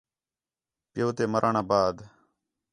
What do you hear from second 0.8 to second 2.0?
پِیّو تے مرݨ آ بعد